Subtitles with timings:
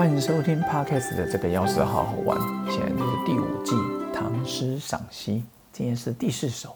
[0.00, 2.40] 欢迎收听 Podcast 的这个钥匙好好玩。
[2.70, 3.74] 现在就是第五季
[4.14, 5.44] 唐诗赏析，
[5.74, 6.74] 今天是第四首。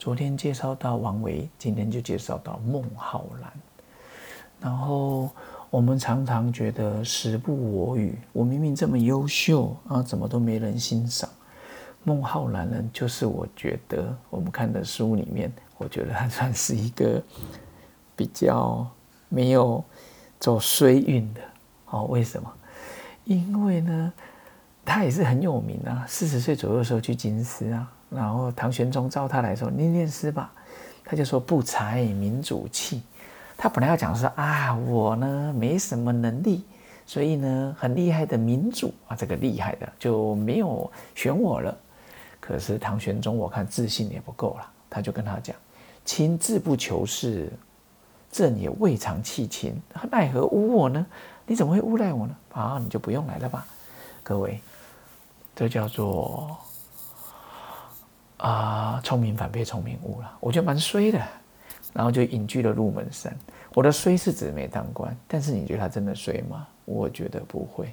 [0.00, 3.52] 昨天介绍到王维，今天就介绍到孟浩然。
[4.60, 5.30] 然后
[5.70, 11.30] 我们常常觉得时不我与，我明明这么优秀啊，怎么都没人欣赏？
[12.02, 17.22] 孟浩然呢，就是我觉得我们看的书里面，我觉得他算是一个
[18.16, 18.84] 比较
[19.28, 19.84] 没有
[20.40, 21.40] 走衰运的。
[21.90, 22.52] 哦，为什么？
[23.24, 24.12] 因为呢，
[24.84, 26.04] 他也是很有名啊。
[26.08, 30.52] 四十岁左右的时候去京师啊，然后唐玄宗召他来说：“念念诗吧。”
[31.04, 33.02] 他就说：“不才民主气。”
[33.58, 36.64] 他本来要讲说：“啊，我呢没什么能力，
[37.04, 41.76] 所以呢很厉害的民主啊，这个厉害的就没有选我了。”
[42.40, 45.54] 可是唐玄宗我看自信也不够了，他就跟他讲
[46.06, 47.52] ：“卿自不求是，
[48.30, 49.74] 朕也未尝弃卿，
[50.10, 51.06] 奈何污我呢？”
[51.46, 52.36] 你怎么会诬赖我呢？
[52.52, 53.66] 啊，你就不用来了吧，
[54.22, 54.60] 各位，
[55.56, 56.56] 这叫做
[58.36, 61.20] 啊聪明反被聪明误了，我觉得蛮衰的。
[61.92, 63.36] 然后就隐居了入门山。
[63.74, 66.64] 我的衰是指没当官，但是你觉得他真的衰吗？
[66.84, 67.92] 我觉得不会，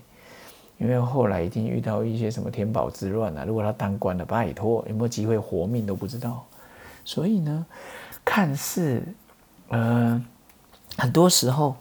[0.78, 3.44] 因为后来一定遇到一些什么天宝之乱啊。
[3.44, 6.46] 如果他当官了，拜托有没有机会活命都不知道。
[7.04, 7.66] 所以呢，
[8.24, 9.02] 看似
[9.70, 10.24] 呃
[10.98, 11.76] 很多时候。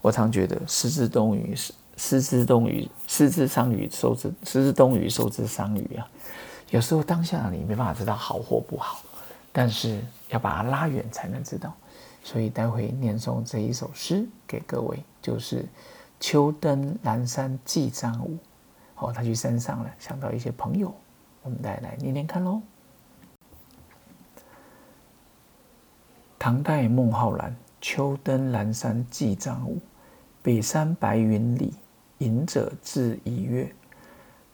[0.00, 6.04] 我常觉得失之东隅，失失之东隅，失之桑榆，受之失之东隅，受之桑榆啊。
[6.70, 9.00] 有时候当下你没办法知道好或不好，
[9.52, 11.72] 但是要把它拉远才能知道。
[12.24, 15.64] 所以待会念诵这一首诗给各位，就是
[16.18, 18.36] “秋登南山寄张武”。
[18.98, 20.92] 哦，他去山上了，想到一些朋友，
[21.44, 22.60] 我们再来念念看喽。
[26.44, 29.78] 唐代孟浩然，“秋登南山寄张武”。
[30.42, 31.72] 北山白云里，
[32.18, 33.72] 隐者自一月。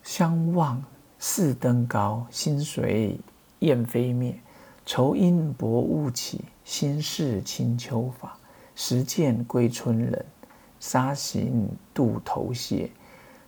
[0.03, 0.85] 相望
[1.19, 3.19] 四登高，心随
[3.61, 4.39] 雁飞灭。
[4.85, 8.37] 愁因薄雾起，心事清秋发。
[8.75, 10.27] 时见归春人，
[10.79, 12.91] 沙行渡头斜。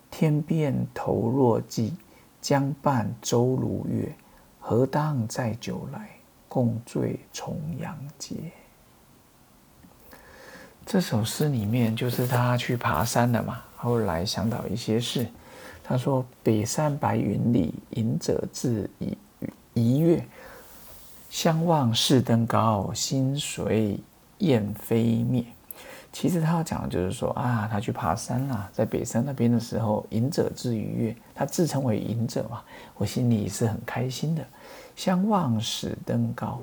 [0.09, 1.91] 天边头若霁，
[2.41, 4.11] 江畔舟如月。
[4.59, 6.09] 何当载酒来，
[6.53, 8.35] 共醉重阳节。
[10.85, 15.25] 这首诗里面就是他去爬山了嘛，后来想到一些事，
[15.81, 19.17] 他说：“北山白云里，隐者自一
[19.73, 20.21] 一月。
[21.29, 23.97] 相望是登高，心随
[24.39, 25.45] 雁飞灭。”
[26.11, 32.61] 其实他要讲的就是说啊，他去爬山啦，在北山那边的时候，隐者之愉悦，他自称为隐者嘛，
[32.95, 34.45] 我心里是很开心的。
[34.95, 36.59] 相望始登高，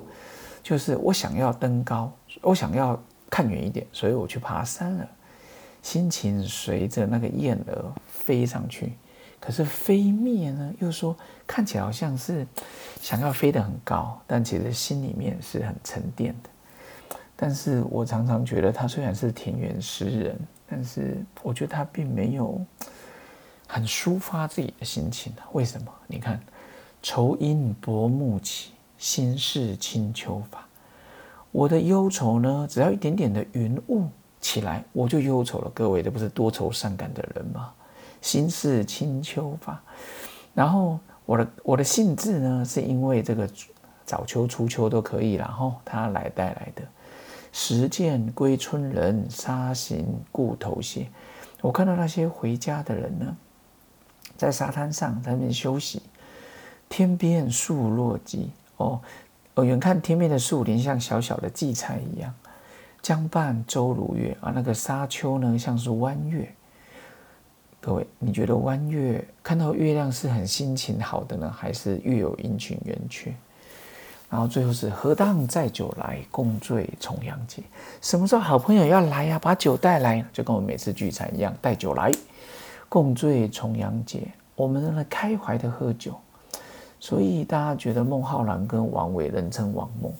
[0.61, 2.11] 就是我想要登高，
[2.41, 2.99] 我想要。
[3.31, 5.07] 看远一点，所以我去爬山了。
[5.83, 8.93] 心情随着那个燕儿飞上去，
[9.39, 12.47] 可是飞灭呢，又说看起来好像是
[12.99, 16.49] 想要飞得很高，但其实心里面是很沉淀的。
[17.41, 22.59] 但是我常常觉得他虽然是田园诗人，但是我觉得他并没有
[23.65, 25.87] 很抒发自己的心情为什么？
[26.05, 26.37] 你看，
[27.01, 30.67] 愁因薄暮起，心事清秋发。
[31.53, 34.05] 我的忧愁呢，只要一点点的云雾
[34.41, 35.71] 起来，我就忧愁了。
[35.73, 37.71] 各位，这不是多愁善感的人吗？
[38.21, 39.81] 心事清秋发。
[40.53, 43.49] 然后我的我的兴致呢，是因为这个
[44.03, 46.83] 早秋、初秋都可以，然后他来带来的。
[47.51, 51.07] 时见归春人，沙行故头斜。
[51.61, 53.35] 我看到那些回家的人呢，
[54.37, 56.01] 在沙滩上在那边休息。
[56.87, 59.01] 天边树若跻，哦。
[59.61, 62.33] 远看天边的树林像小小的荠菜一样，
[63.01, 66.49] 江畔舟如月啊，那个沙丘呢像是弯月。
[67.81, 73.33] 各位，你觉得弯月看到月亮是很心情好的呢，还是月有阴晴圆缺？
[74.29, 77.63] 然后最后是何当载酒来，共醉重阳节？
[78.01, 79.39] 什么时候好朋友要来呀？
[79.39, 82.11] 把酒带来，就跟我们每次聚餐一样，带酒来，
[82.87, 84.27] 共醉重阳节。
[84.55, 86.13] 我们来开怀的喝酒。
[86.99, 90.13] 所以大家觉得孟浩然跟王维人称王孟，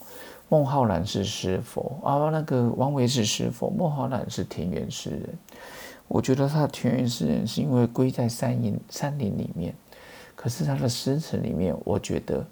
[0.48, 5.30] 孟浩然是诗佛啊，那个王维是诗佛，孟浩然是田园诗人。
[6.08, 9.76] 我觉得他的田园诗人是因为归在山林山林里面，
[10.36, 12.44] 可是他的诗词里面，我觉得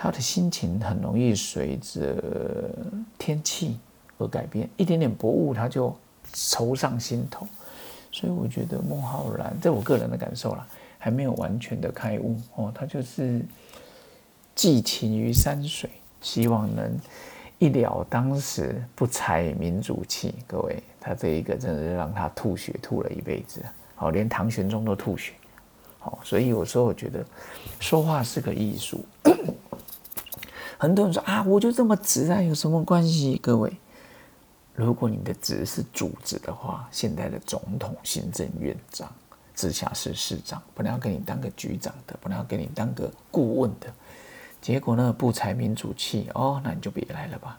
[0.00, 2.70] 他的心情很容易随着
[3.18, 3.76] 天气
[4.16, 5.92] 而改变，一点点薄雾他就
[6.32, 7.44] 愁上心头。
[8.12, 10.64] 所以我觉得孟浩然，这我个人的感受啦。
[11.00, 13.40] 还没有完全的开悟哦，他就是
[14.54, 15.88] 寄情于山水，
[16.20, 16.96] 希望能
[17.58, 20.34] 一了当时不才民主气。
[20.46, 23.64] 各位，他这一个真的是让他吐血吐了一辈子。
[23.94, 25.34] 好，连唐玄宗都吐血，
[25.98, 27.24] 好，所以有时候我觉得
[27.78, 29.04] 说话是个艺术。
[30.80, 33.36] 很多人说啊，我就这么直啊，有什么关系？
[33.42, 33.76] 各位，
[34.76, 39.12] 如果你的直是主子的话，现在的总统、行政院长、
[39.56, 43.92] 直辖市市长，本来要给你当个局长的，本来要给你当个顾问的，
[44.62, 47.58] 结果呢不采民主气哦，那你就别来了吧。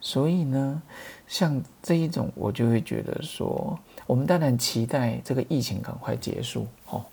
[0.00, 0.80] 所以呢，
[1.26, 7.04] 像这一种，我就会觉得说，我们当然期待这个疫情赶快结束哦。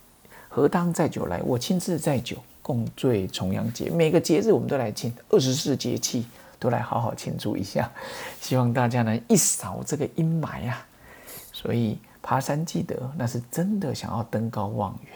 [0.56, 2.38] 何当再酒来，我亲自再酒。
[2.62, 6.26] 共醉重阳节，每个节日我们都来庆，二十四节气
[6.58, 7.92] 都来好好庆祝一下。
[8.40, 10.88] 希望大家能一扫这个阴霾啊！
[11.52, 15.14] 所以爬山记得那是真的想要登高望远，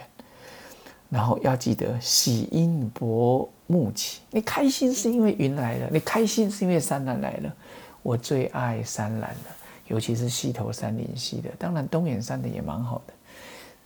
[1.10, 4.20] 然后要记得喜阴薄暮起。
[4.32, 7.56] 你开心是因为云来了，你开心是因为山岚来了。
[8.04, 9.56] 我最爱山岚了，
[9.88, 13.14] 尤其是溪头山林溪的，当然东眼山的也蛮好的。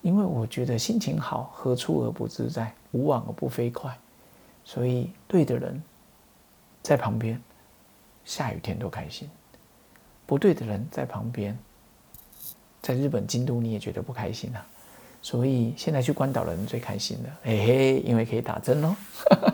[0.03, 2.71] 因为我觉得心情好，何处而不自在？
[2.91, 3.97] 无往而不飞快。
[4.63, 5.81] 所以对的人
[6.81, 7.41] 在旁边，
[8.23, 9.27] 下雨天都开心；
[10.25, 11.57] 不对的人在旁边，
[12.81, 14.65] 在日本京都你也觉得不开心啊。
[15.21, 18.93] 所以现在去关岛的人最开心了，嘿嘿，因为可以打针喽。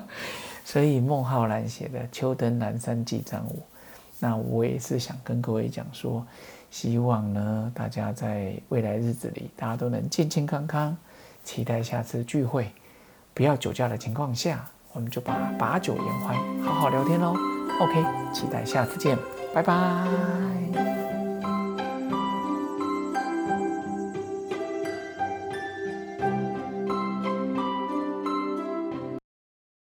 [0.66, 3.62] 所以孟浩然写的《秋登南山记张舞》，
[4.20, 6.26] 那我也是想跟各位讲说。
[6.72, 10.96] 希望呢，大家在未来日子里，大家都能健健康康。
[11.44, 12.72] 期待下次聚会，
[13.34, 14.64] 不要酒驾的情况下，
[14.94, 17.34] 我们就把把酒言欢，好好聊天喽。
[17.82, 19.18] OK，期待下次见，
[19.52, 20.89] 拜拜。